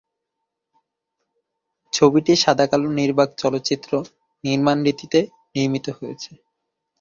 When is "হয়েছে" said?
5.97-6.31